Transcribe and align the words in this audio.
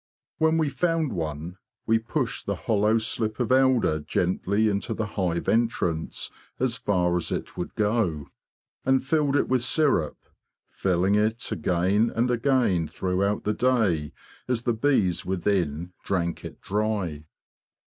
When 0.39 0.57
we 0.57 0.67
found 0.69 1.13
one, 1.13 1.57
we 1.85 1.99
pushed 1.99 2.47
the 2.47 2.55
hollow 2.55 2.97
slip 2.97 3.39
of 3.39 3.51
elder 3.51 3.99
gently 3.99 4.67
into 4.67 4.95
the 4.95 5.05
hive 5.05 5.47
entrance 5.47 6.31
as 6.59 6.75
far 6.75 7.15
as 7.17 7.31
it 7.31 7.55
would 7.55 7.75
go, 7.75 8.25
and 8.83 9.05
filled 9.05 9.35
it 9.35 9.47
with 9.47 9.61
syrup, 9.61 10.17
filling 10.71 11.13
it 11.13 11.37
200) 11.37 11.37
THE 11.37 11.37
BEE 11.37 11.37
MASTER 11.37 11.55
OF 11.55 11.63
WARRILOW 11.67 11.85
again 11.93 12.11
and 12.15 12.31
again 12.31 12.87
throughout 12.87 13.43
the 13.43 13.53
day 13.53 14.13
as 14.47 14.63
the 14.63 14.73
bees 14.73 15.23
within 15.23 15.93
drank 16.03 16.43
it 16.45 16.61
dry. 16.61 17.23